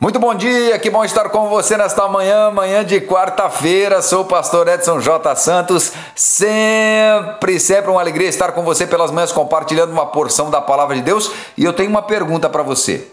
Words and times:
Muito 0.00 0.20
bom 0.20 0.32
dia, 0.32 0.78
que 0.78 0.90
bom 0.90 1.04
estar 1.04 1.28
com 1.28 1.48
você 1.48 1.76
nesta 1.76 2.06
manhã, 2.06 2.52
manhã 2.52 2.84
de 2.84 3.00
quarta-feira. 3.00 4.00
Sou 4.00 4.20
o 4.20 4.24
pastor 4.26 4.68
Edson 4.68 5.00
J. 5.00 5.34
Santos. 5.34 5.92
Sempre, 6.14 7.58
sempre 7.58 7.90
uma 7.90 8.00
alegria 8.00 8.28
estar 8.28 8.52
com 8.52 8.62
você 8.62 8.86
pelas 8.86 9.10
manhãs 9.10 9.32
compartilhando 9.32 9.90
uma 9.90 10.06
porção 10.06 10.52
da 10.52 10.60
palavra 10.60 10.94
de 10.94 11.02
Deus. 11.02 11.32
E 11.56 11.64
eu 11.64 11.72
tenho 11.72 11.90
uma 11.90 12.00
pergunta 12.00 12.48
para 12.48 12.62
você. 12.62 13.08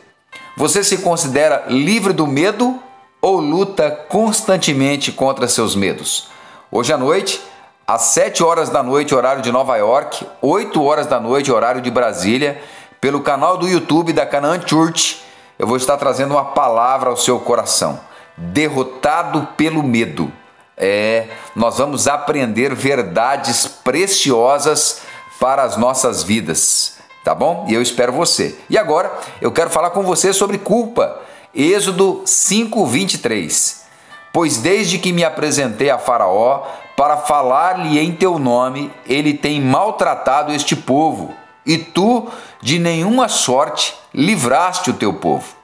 Você 0.57 0.83
se 0.83 0.99
considera 0.99 1.63
livre 1.69 2.13
do 2.13 2.27
medo 2.27 2.79
ou 3.19 3.39
luta 3.39 3.89
constantemente 4.07 5.11
contra 5.11 5.47
seus 5.47 5.75
medos? 5.75 6.27
Hoje 6.71 6.93
à 6.93 6.97
noite, 6.99 7.41
às 7.87 8.03
7 8.03 8.43
horas 8.43 8.69
da 8.69 8.83
noite, 8.83 9.15
horário 9.15 9.41
de 9.41 9.51
Nova 9.51 9.75
York, 9.75 10.23
8 10.39 10.83
horas 10.83 11.07
da 11.07 11.19
noite, 11.19 11.51
horário 11.51 11.81
de 11.81 11.89
Brasília, 11.89 12.61
pelo 13.01 13.21
canal 13.21 13.57
do 13.57 13.67
YouTube 13.67 14.13
da 14.13 14.23
Canaan 14.23 14.61
Church 14.63 15.24
eu 15.57 15.65
vou 15.65 15.77
estar 15.77 15.97
trazendo 15.97 16.33
uma 16.33 16.45
palavra 16.45 17.09
ao 17.09 17.17
seu 17.17 17.39
coração. 17.39 17.99
Derrotado 18.37 19.47
pelo 19.55 19.81
medo. 19.81 20.31
É, 20.77 21.27
nós 21.55 21.77
vamos 21.77 22.07
aprender 22.07 22.75
verdades 22.75 23.65
preciosas 23.65 25.01
para 25.39 25.63
as 25.63 25.77
nossas 25.77 26.21
vidas, 26.21 26.97
tá 27.23 27.33
bom? 27.33 27.65
E 27.69 27.73
eu 27.73 27.81
espero 27.81 28.11
você. 28.11 28.57
E 28.69 28.77
agora 28.77 29.11
eu 29.39 29.51
quero 29.51 29.69
falar 29.69 29.91
com 29.91 30.03
você 30.03 30.33
sobre 30.33 30.57
culpa. 30.57 31.21
Êxodo 31.53 32.21
5:23. 32.25 33.85
Pois 34.33 34.57
desde 34.57 34.99
que 34.99 35.13
me 35.13 35.23
apresentei 35.23 35.89
a 35.89 35.97
Faraó 35.97 36.63
para 36.97 37.15
falar-lhe 37.15 37.97
em 37.97 38.11
teu 38.11 38.37
nome, 38.37 38.91
ele 39.07 39.33
tem 39.33 39.61
maltratado 39.61 40.51
este 40.51 40.75
povo 40.75 41.33
e 41.65 41.77
tu 41.77 42.29
de 42.61 42.79
nenhuma 42.79 43.27
sorte 43.27 43.95
livraste 44.13 44.89
o 44.89 44.93
teu 44.93 45.13
povo. 45.13 45.55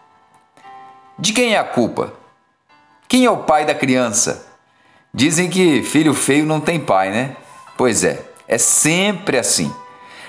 De 1.17 1.33
quem 1.33 1.53
é 1.53 1.59
a 1.59 1.63
culpa? 1.63 2.13
Quem 3.07 3.25
é 3.25 3.29
o 3.29 3.37
pai 3.37 3.65
da 3.65 3.75
criança? 3.75 4.47
Dizem 5.13 5.49
que 5.49 5.83
filho 5.83 6.13
feio 6.13 6.45
não 6.45 6.61
tem 6.61 6.79
pai, 6.79 7.11
né? 7.11 7.35
Pois 7.77 8.03
é, 8.03 8.23
é 8.47 8.57
sempre 8.57 9.37
assim. 9.37 9.71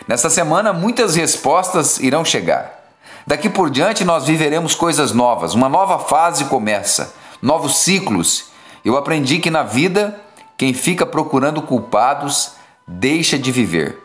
Nesta 0.08 0.28
semana, 0.28 0.72
muitas 0.72 1.14
respostas 1.14 2.00
irão 2.00 2.24
chegar. 2.24 2.82
Daqui 3.26 3.48
por 3.48 3.70
diante, 3.70 4.04
nós 4.04 4.26
viveremos 4.26 4.74
coisas 4.74 5.12
novas, 5.12 5.54
uma 5.54 5.68
nova 5.68 6.00
fase 6.00 6.46
começa, 6.46 7.14
novos 7.40 7.76
ciclos. 7.76 8.46
Eu 8.84 8.96
aprendi 8.96 9.38
que 9.38 9.50
na 9.50 9.62
vida, 9.62 10.20
quem 10.58 10.74
fica 10.74 11.06
procurando 11.06 11.62
culpados 11.62 12.54
deixa 12.86 13.38
de 13.38 13.52
viver. 13.52 14.01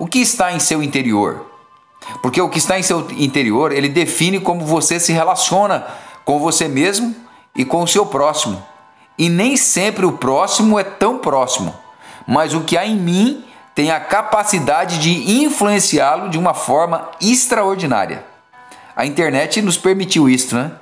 O 0.00 0.06
que 0.06 0.18
está 0.18 0.50
em 0.50 0.58
seu 0.58 0.82
interior? 0.82 1.44
Porque 2.22 2.40
o 2.40 2.48
que 2.48 2.56
está 2.56 2.78
em 2.78 2.82
seu 2.82 3.06
interior, 3.18 3.70
ele 3.70 3.90
define 3.90 4.40
como 4.40 4.64
você 4.64 4.98
se 4.98 5.12
relaciona 5.12 5.86
com 6.24 6.38
você 6.38 6.66
mesmo 6.66 7.14
e 7.54 7.66
com 7.66 7.82
o 7.82 7.86
seu 7.86 8.06
próximo. 8.06 8.64
E 9.18 9.28
nem 9.28 9.58
sempre 9.58 10.06
o 10.06 10.12
próximo 10.12 10.78
é 10.78 10.84
tão 10.84 11.18
próximo, 11.18 11.74
mas 12.26 12.54
o 12.54 12.62
que 12.62 12.78
há 12.78 12.86
em 12.86 12.96
mim 12.96 13.44
tem 13.74 13.90
a 13.90 14.00
capacidade 14.00 14.98
de 14.98 15.42
influenciá-lo 15.42 16.30
de 16.30 16.38
uma 16.38 16.54
forma 16.54 17.10
extraordinária. 17.20 18.24
A 18.96 19.04
internet 19.04 19.60
nos 19.60 19.76
permitiu 19.76 20.30
isso, 20.30 20.54
né? 20.54 20.72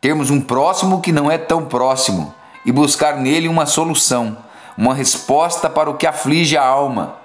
Termos 0.00 0.28
um 0.28 0.40
próximo 0.40 1.00
que 1.00 1.12
não 1.12 1.30
é 1.30 1.38
tão 1.38 1.66
próximo 1.66 2.34
e 2.66 2.72
buscar 2.72 3.14
nele 3.16 3.46
uma 3.46 3.64
solução, 3.64 4.36
uma 4.76 4.92
resposta 4.92 5.70
para 5.70 5.88
o 5.88 5.94
que 5.94 6.04
aflige 6.04 6.56
a 6.56 6.66
alma. 6.66 7.19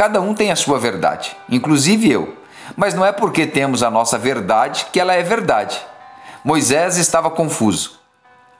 Cada 0.00 0.18
um 0.18 0.32
tem 0.32 0.50
a 0.50 0.56
sua 0.56 0.78
verdade, 0.78 1.36
inclusive 1.46 2.10
eu. 2.10 2.34
Mas 2.74 2.94
não 2.94 3.04
é 3.04 3.12
porque 3.12 3.46
temos 3.46 3.82
a 3.82 3.90
nossa 3.90 4.16
verdade 4.16 4.86
que 4.90 4.98
ela 4.98 5.12
é 5.12 5.22
verdade. 5.22 5.78
Moisés 6.42 6.96
estava 6.96 7.28
confuso. 7.28 8.00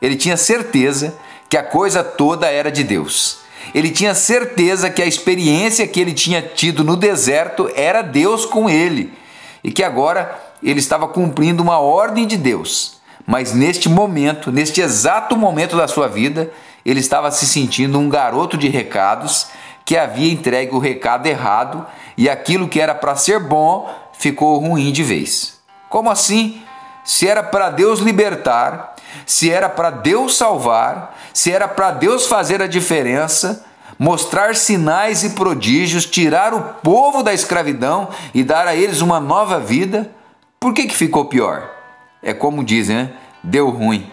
Ele 0.03 0.17
tinha 0.17 0.37
certeza 0.37 1.15
que 1.49 1.57
a 1.57 1.63
coisa 1.63 2.05
toda 2.05 2.47
era 2.47 2.71
de 2.71 2.85
Deus. 2.85 3.39
Ele 3.75 3.89
tinha 3.89 4.15
certeza 4.15 4.91
que 4.91 5.01
a 5.01 5.07
experiência 5.07 5.89
que 5.89 5.99
ele 5.99 6.13
tinha 6.13 6.43
tido 6.43 6.85
no 6.85 6.95
deserto 6.95 7.71
era 7.75 8.03
Deus 8.03 8.45
com 8.45 8.69
ele 8.69 9.11
e 9.65 9.73
que 9.73 9.83
agora 9.83 10.39
ele 10.63 10.81
estava 10.81 11.09
cumprindo 11.09 11.63
uma 11.63 11.79
ordem 11.79 12.27
de 12.27 12.37
Deus. 12.37 13.01
Mas 13.27 13.55
neste 13.55 13.89
momento, 13.89 14.53
neste 14.53 14.83
exato 14.83 15.35
momento 15.39 15.75
da 15.75 15.89
sua 15.89 16.07
vida, 16.07 16.51
ele 16.85 17.01
estava 17.01 17.31
se 17.31 17.47
sentindo 17.47 17.99
um 17.99 18.11
garoto 18.11 18.59
de 18.59 18.69
recados 18.69 19.47
que 19.91 19.97
havia 19.97 20.33
entregue 20.33 20.73
o 20.73 20.79
recado 20.79 21.27
errado 21.27 21.85
e 22.17 22.31
aquilo 22.31 22.69
que 22.69 22.81
era 22.81 22.95
para 22.95 23.17
ser 23.17 23.41
bom 23.41 23.93
ficou 24.13 24.57
ruim 24.61 24.93
de 24.93 25.03
vez. 25.03 25.59
Como 25.89 26.09
assim? 26.09 26.63
Se 27.05 27.27
era 27.27 27.43
para 27.43 27.71
Deus 27.71 27.99
libertar, 27.99 28.95
se 29.27 29.51
era 29.51 29.69
para 29.69 29.91
Deus 29.91 30.37
salvar, 30.37 31.19
se 31.35 31.51
era 31.51 31.67
para 31.67 31.91
Deus 31.91 32.29
fazer 32.29 32.63
a 32.63 32.69
diferença, 32.69 33.67
mostrar 33.99 34.55
sinais 34.55 35.25
e 35.25 35.31
prodígios, 35.31 36.07
tirar 36.07 36.55
o 36.55 36.63
povo 36.75 37.25
da 37.25 37.35
escravidão 37.35 38.11
e 38.33 38.45
dar 38.45 38.69
a 38.69 38.77
eles 38.77 39.01
uma 39.01 39.19
nova 39.19 39.59
vida, 39.59 40.09
por 40.61 40.73
que, 40.73 40.87
que 40.87 40.95
ficou 40.95 41.25
pior? 41.25 41.69
É 42.23 42.33
como 42.33 42.63
dizem, 42.63 42.95
né? 42.95 43.13
deu 43.43 43.69
ruim. 43.71 44.09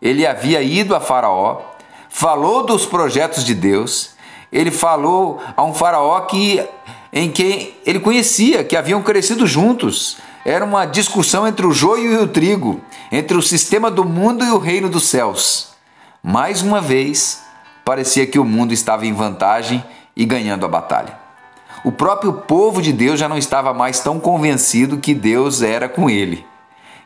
Ele 0.00 0.24
havia 0.24 0.62
ido 0.62 0.94
a 0.94 1.00
Faraó, 1.00 1.62
falou 2.08 2.64
dos 2.64 2.86
projetos 2.86 3.42
de 3.42 3.56
Deus, 3.56 4.13
ele 4.54 4.70
falou 4.70 5.42
a 5.56 5.64
um 5.64 5.74
faraó 5.74 6.20
que 6.20 6.64
em 7.12 7.28
quem 7.30 7.74
ele 7.84 7.98
conhecia, 7.98 8.62
que 8.62 8.76
haviam 8.76 9.02
crescido 9.02 9.46
juntos. 9.48 10.16
Era 10.44 10.64
uma 10.64 10.86
discussão 10.86 11.46
entre 11.46 11.66
o 11.66 11.72
joio 11.72 12.12
e 12.12 12.16
o 12.18 12.28
trigo, 12.28 12.80
entre 13.10 13.36
o 13.36 13.42
sistema 13.42 13.90
do 13.90 14.04
mundo 14.04 14.44
e 14.44 14.50
o 14.50 14.58
reino 14.58 14.88
dos 14.88 15.08
céus. 15.08 15.74
Mais 16.22 16.62
uma 16.62 16.80
vez, 16.80 17.42
parecia 17.84 18.26
que 18.26 18.38
o 18.38 18.44
mundo 18.44 18.72
estava 18.72 19.04
em 19.04 19.12
vantagem 19.12 19.84
e 20.16 20.24
ganhando 20.24 20.64
a 20.64 20.68
batalha. 20.68 21.18
O 21.84 21.90
próprio 21.90 22.32
povo 22.32 22.80
de 22.80 22.92
Deus 22.92 23.18
já 23.18 23.28
não 23.28 23.36
estava 23.36 23.74
mais 23.74 24.00
tão 24.00 24.20
convencido 24.20 24.98
que 24.98 25.14
Deus 25.14 25.62
era 25.62 25.88
com 25.88 26.08
ele. 26.08 26.46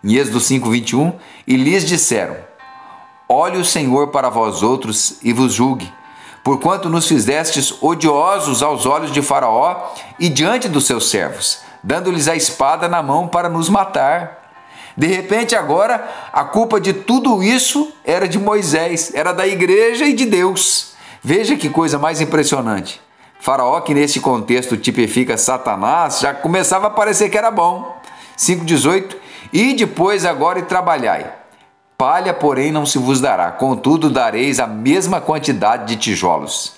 Em 0.05 0.15
Êxodo 0.15 0.39
5:21, 0.39 1.15
e 1.47 1.57
lhes 1.57 1.85
disseram: 1.85 2.37
Olhe 3.29 3.57
o 3.57 3.65
Senhor 3.65 4.09
para 4.09 4.29
vós 4.29 4.63
outros 4.63 5.19
e 5.23 5.33
vos 5.33 5.55
julgue, 5.55 5.91
porquanto 6.49 6.89
nos 6.89 7.07
fizestes 7.07 7.75
odiosos 7.83 8.63
aos 8.63 8.87
olhos 8.87 9.13
de 9.13 9.21
Faraó 9.21 9.93
e 10.19 10.31
diante 10.31 10.67
dos 10.67 10.87
seus 10.87 11.11
servos, 11.11 11.59
dando-lhes 11.83 12.27
a 12.27 12.35
espada 12.35 12.89
na 12.89 13.03
mão 13.03 13.29
para 13.29 13.51
nos 13.51 13.69
matar. 13.69 14.51
De 14.97 15.07
repente, 15.09 15.55
agora, 15.55 16.09
a 16.33 16.45
culpa 16.45 16.81
de 16.81 16.95
tudo 16.95 17.43
isso 17.43 17.93
era 18.03 18.27
de 18.27 18.39
Moisés, 18.39 19.13
era 19.15 19.35
da 19.35 19.47
igreja 19.47 20.07
e 20.07 20.15
de 20.15 20.25
Deus. 20.25 20.95
Veja 21.23 21.55
que 21.55 21.69
coisa 21.69 21.99
mais 21.99 22.19
impressionante. 22.19 22.99
Faraó, 23.39 23.83
que 23.83 23.93
nesse 23.93 24.19
contexto 24.19 24.75
tipifica 24.75 25.37
Satanás, 25.37 26.21
já 26.21 26.33
começava 26.33 26.87
a 26.87 26.91
parecer 26.91 27.29
que 27.29 27.37
era 27.37 27.51
bom. 27.51 27.95
5,18: 28.39 29.17
E 29.53 29.75
depois 29.75 30.25
agora 30.25 30.61
e 30.61 30.63
trabalhai 30.63 31.31
Palha, 31.99 32.33
porém, 32.33 32.71
não 32.71 32.87
se 32.87 32.97
vos 32.97 33.21
dará, 33.21 33.51
contudo 33.51 34.09
dareis 34.09 34.61
a 34.61 34.69
mesma 34.69 35.21
quantidade 35.21 35.85
de 35.85 35.97
tijolos. 35.97 36.75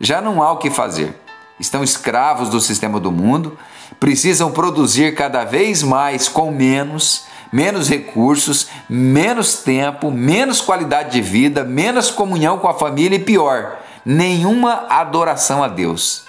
Já 0.00 0.20
não 0.20 0.42
há 0.42 0.50
o 0.50 0.56
que 0.56 0.70
fazer. 0.70 1.14
Estão 1.60 1.84
escravos 1.84 2.48
do 2.48 2.60
sistema 2.60 2.98
do 2.98 3.12
mundo, 3.12 3.56
precisam 4.00 4.50
produzir 4.50 5.14
cada 5.14 5.44
vez 5.44 5.84
mais 5.84 6.26
com 6.26 6.50
menos, 6.50 7.26
menos 7.52 7.88
recursos, 7.88 8.66
menos 8.90 9.58
tempo, 9.58 10.10
menos 10.10 10.60
qualidade 10.60 11.12
de 11.12 11.20
vida, 11.20 11.62
menos 11.62 12.10
comunhão 12.10 12.58
com 12.58 12.66
a 12.66 12.74
família 12.74 13.14
e 13.14 13.22
pior, 13.22 13.78
nenhuma 14.04 14.86
adoração 14.88 15.62
a 15.62 15.68
Deus. 15.68 16.24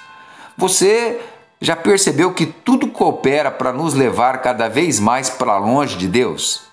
Você 0.55 1.19
já 1.59 1.75
percebeu 1.75 2.35
que 2.35 2.45
tudo 2.45 2.85
coopera 2.85 3.49
para 3.49 3.73
nos 3.73 3.95
levar 3.95 4.43
cada 4.43 4.69
vez 4.69 4.99
mais 4.99 5.27
para 5.27 5.57
longe 5.57 5.97
de 5.97 6.07
Deus? 6.07 6.66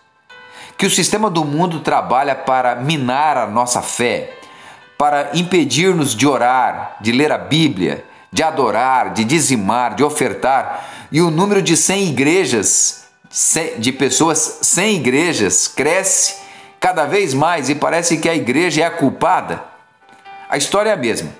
Que 0.76 0.86
o 0.86 0.90
sistema 0.90 1.30
do 1.30 1.44
mundo 1.44 1.80
trabalha 1.80 2.34
para 2.34 2.76
minar 2.76 3.36
a 3.36 3.46
nossa 3.46 3.80
fé, 3.80 4.34
para 4.98 5.30
impedir-nos 5.34 6.14
de 6.14 6.26
orar, 6.26 6.96
de 7.00 7.12
ler 7.12 7.32
a 7.32 7.38
Bíblia, 7.38 8.04
de 8.32 8.42
adorar, 8.42 9.12
de 9.12 9.24
dizimar, 9.24 9.94
de 9.94 10.02
ofertar, 10.02 11.08
e 11.12 11.20
o 11.20 11.30
número 11.30 11.62
de 11.62 11.76
100 11.76 12.08
igrejas, 12.08 13.04
de 13.78 13.92
pessoas 13.92 14.58
sem 14.62 14.96
igrejas, 14.96 15.68
cresce 15.68 16.36
cada 16.80 17.06
vez 17.06 17.32
mais 17.32 17.68
e 17.68 17.74
parece 17.74 18.18
que 18.18 18.28
a 18.28 18.34
igreja 18.34 18.82
é 18.82 18.84
a 18.84 18.90
culpada. 18.90 19.64
A 20.48 20.56
história 20.56 20.90
é 20.90 20.92
a 20.92 20.96
mesma. 20.96 21.30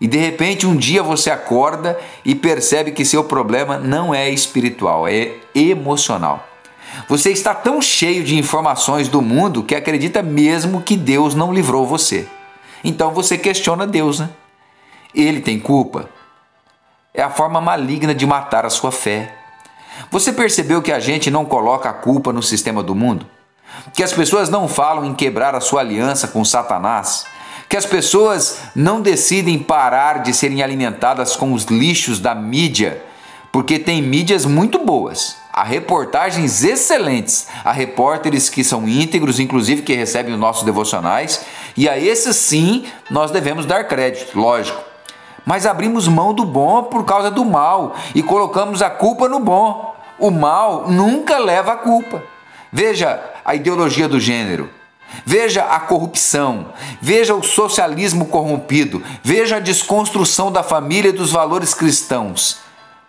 E 0.00 0.08
de 0.08 0.18
repente 0.18 0.66
um 0.66 0.74
dia 0.76 1.02
você 1.02 1.30
acorda 1.30 1.98
e 2.24 2.34
percebe 2.34 2.90
que 2.90 3.04
seu 3.04 3.22
problema 3.22 3.78
não 3.78 4.12
é 4.12 4.28
espiritual, 4.30 5.06
é 5.06 5.34
emocional. 5.54 6.51
Você 7.08 7.30
está 7.30 7.54
tão 7.54 7.80
cheio 7.80 8.24
de 8.24 8.36
informações 8.36 9.08
do 9.08 9.22
mundo 9.22 9.62
que 9.62 9.74
acredita 9.74 10.22
mesmo 10.22 10.82
que 10.82 10.96
Deus 10.96 11.34
não 11.34 11.52
livrou 11.52 11.86
você. 11.86 12.28
Então 12.84 13.12
você 13.12 13.38
questiona 13.38 13.86
Deus, 13.86 14.20
né? 14.20 14.30
Ele 15.14 15.40
tem 15.40 15.58
culpa? 15.58 16.08
É 17.14 17.22
a 17.22 17.30
forma 17.30 17.60
maligna 17.60 18.14
de 18.14 18.26
matar 18.26 18.64
a 18.64 18.70
sua 18.70 18.90
fé. 18.90 19.34
Você 20.10 20.32
percebeu 20.32 20.80
que 20.80 20.92
a 20.92 20.98
gente 20.98 21.30
não 21.30 21.44
coloca 21.44 21.88
a 21.88 21.92
culpa 21.92 22.32
no 22.32 22.42
sistema 22.42 22.82
do 22.82 22.94
mundo? 22.94 23.26
que 23.94 24.02
as 24.02 24.12
pessoas 24.12 24.48
não 24.48 24.68
falam 24.68 25.04
em 25.04 25.14
quebrar 25.14 25.54
a 25.54 25.60
sua 25.60 25.80
aliança 25.80 26.28
com 26.28 26.44
Satanás, 26.44 27.24
que 27.68 27.76
as 27.76 27.86
pessoas 27.86 28.58
não 28.74 29.00
decidem 29.00 29.58
parar 29.58 30.22
de 30.22 30.32
serem 30.34 30.62
alimentadas 30.62 31.36
com 31.36 31.52
os 31.52 31.64
lixos 31.64 32.20
da 32.20 32.34
mídia, 32.34 33.02
porque 33.50 33.78
tem 33.78 34.02
mídias 34.02 34.44
muito 34.44 34.78
boas, 34.78 35.36
há 35.52 35.62
reportagens 35.62 36.64
excelentes, 36.64 37.46
há 37.64 37.70
repórteres 37.70 38.48
que 38.48 38.64
são 38.64 38.88
íntegros, 38.88 39.38
inclusive 39.38 39.82
que 39.82 39.94
recebem 39.94 40.32
os 40.32 40.40
nossos 40.40 40.62
devocionais, 40.62 41.44
e 41.76 41.88
a 41.88 41.98
esses 41.98 42.36
sim 42.36 42.86
nós 43.10 43.30
devemos 43.30 43.66
dar 43.66 43.84
crédito, 43.84 44.38
lógico. 44.38 44.82
Mas 45.44 45.66
abrimos 45.66 46.08
mão 46.08 46.32
do 46.32 46.44
bom 46.44 46.84
por 46.84 47.04
causa 47.04 47.30
do 47.30 47.44
mal 47.44 47.94
e 48.14 48.22
colocamos 48.22 48.80
a 48.80 48.88
culpa 48.88 49.28
no 49.28 49.40
bom. 49.40 49.94
O 50.18 50.30
mal 50.30 50.88
nunca 50.88 51.38
leva 51.38 51.72
a 51.72 51.76
culpa. 51.76 52.22
Veja 52.72 53.20
a 53.44 53.54
ideologia 53.54 54.08
do 54.08 54.20
gênero. 54.20 54.70
Veja 55.26 55.64
a 55.64 55.78
corrupção, 55.78 56.72
veja 56.98 57.34
o 57.34 57.42
socialismo 57.42 58.24
corrompido, 58.26 59.02
veja 59.22 59.56
a 59.56 59.60
desconstrução 59.60 60.50
da 60.50 60.62
família 60.62 61.10
e 61.10 61.12
dos 61.12 61.30
valores 61.30 61.74
cristãos. 61.74 62.60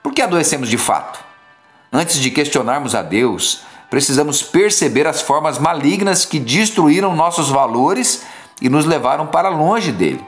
Por 0.02 0.12
que 0.12 0.22
adoecemos 0.22 0.68
de 0.68 0.78
fato? 0.78 1.33
Antes 1.96 2.20
de 2.20 2.32
questionarmos 2.32 2.96
a 2.96 3.04
Deus, 3.04 3.62
precisamos 3.88 4.42
perceber 4.42 5.06
as 5.06 5.22
formas 5.22 5.60
malignas 5.60 6.26
que 6.26 6.40
destruíram 6.40 7.16
nossos 7.16 7.50
valores 7.50 8.24
e 8.60 8.68
nos 8.68 8.84
levaram 8.84 9.28
para 9.28 9.48
longe 9.50 9.92
dele. 9.92 10.26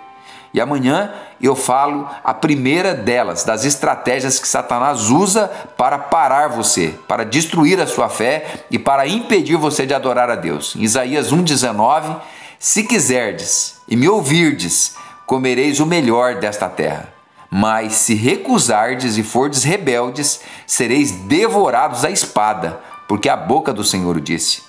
E 0.53 0.61
amanhã 0.61 1.11
eu 1.41 1.55
falo 1.55 2.07
a 2.23 2.35
primeira 2.35 2.93
delas, 2.93 3.43
das 3.43 3.65
estratégias 3.65 4.37
que 4.37 4.47
Satanás 4.47 5.09
usa 5.09 5.47
para 5.75 5.97
parar 5.97 6.49
você, 6.49 6.93
para 7.07 7.25
destruir 7.25 7.81
a 7.81 7.87
sua 7.87 8.09
fé 8.09 8.65
e 8.69 8.77
para 8.77 9.07
impedir 9.07 9.57
você 9.57 9.87
de 9.87 9.93
adorar 9.95 10.29
a 10.29 10.35
Deus. 10.35 10.75
Em 10.75 10.83
Isaías 10.83 11.33
1,19: 11.33 12.21
Se 12.59 12.83
quiserdes 12.83 13.81
e 13.87 13.95
me 13.95 14.07
ouvirdes, 14.07 14.95
comereis 15.25 15.79
o 15.79 15.85
melhor 15.87 16.35
desta 16.35 16.69
terra. 16.69 17.14
Mas 17.49 17.93
se 17.93 18.15
recusardes 18.15 19.17
e 19.17 19.23
fordes 19.23 19.63
rebeldes, 19.63 20.41
sereis 20.65 21.11
devorados 21.11 22.03
à 22.03 22.09
espada, 22.09 22.79
porque 23.07 23.29
a 23.29 23.37
boca 23.37 23.71
do 23.71 23.83
Senhor 23.83 24.19
disse. 24.19 24.63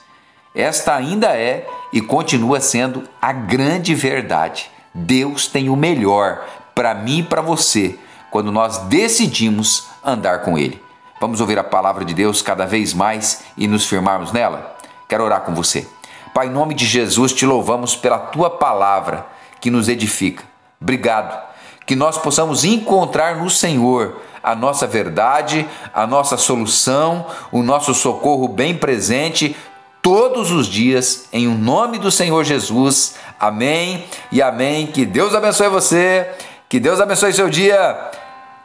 Esta 0.55 0.95
ainda 0.95 1.37
é 1.37 1.67
e 1.93 2.01
continua 2.01 2.61
sendo 2.61 3.05
a 3.21 3.33
grande 3.33 3.95
verdade. 3.95 4.71
Deus 4.95 5.47
tem 5.47 5.69
o 5.69 5.77
melhor 5.77 6.47
para 6.75 6.95
mim 6.95 7.19
e 7.19 7.23
para 7.23 7.43
você 7.43 7.99
quando 8.31 8.51
nós 8.51 8.79
decidimos 8.79 9.87
andar 10.05 10.43
com 10.43 10.59
Ele. 10.59 10.83
Vamos 11.21 11.41
ouvir 11.41 11.59
a 11.59 11.65
palavra 11.65 12.05
de 12.05 12.13
Deus 12.13 12.43
cada 12.43 12.67
vez 12.67 12.93
mais 12.93 13.43
e 13.57 13.67
nos 13.67 13.87
firmarmos 13.87 14.33
nela? 14.33 14.77
Quero 15.09 15.25
orar 15.25 15.43
com 15.43 15.55
você. 15.55 15.89
Pai, 16.35 16.49
em 16.49 16.51
nome 16.51 16.75
de 16.75 16.85
Jesus, 16.85 17.33
te 17.33 17.47
louvamos 17.47 17.97
pela 17.97 18.19
tua 18.19 18.51
palavra 18.51 19.27
que 19.61 19.71
nos 19.71 19.89
edifica. 19.89 20.45
Obrigado. 20.81 21.46
Que 21.87 21.97
nós 21.97 22.19
possamos 22.19 22.65
encontrar 22.65 23.37
no 23.37 23.49
Senhor 23.49 24.21
a 24.43 24.55
nossa 24.55 24.87
verdade, 24.87 25.67
a 25.95 26.07
nossa 26.07 26.37
solução, 26.37 27.27
o 27.51 27.63
nosso 27.63 27.95
socorro 27.95 28.49
bem 28.49 28.77
presente 28.77 29.57
todos 30.03 30.53
os 30.53 30.67
dias, 30.67 31.29
em 31.33 31.49
o 31.49 31.55
nome 31.55 31.99
do 31.99 32.11
Senhor 32.11 32.45
Jesus. 32.45 33.17
Amém 33.41 34.05
e 34.31 34.43
amém. 34.43 34.87
Que 34.87 35.05
Deus 35.05 35.35
abençoe 35.35 35.69
você, 35.69 36.31
que 36.69 36.79
Deus 36.79 37.01
abençoe 37.01 37.33
seu 37.33 37.49
dia. 37.49 38.11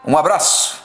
Um 0.06 0.18
abraço. 0.18 0.81